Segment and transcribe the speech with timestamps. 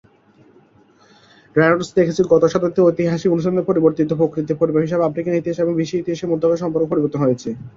[1.55, 6.29] Reynolds দেখেছে গত শতাব্দীতে ঐতিহাসিক অনুসন্ধানের পরিবর্তিত প্রকৃতির পরিমাপ হিসাবে আফ্রিকান ইতিহাস এবং বিশ্ব ইতিহাসের
[6.31, 7.49] মধ্যেকার সম্পর্ক পরিবর্তন হয়েছে।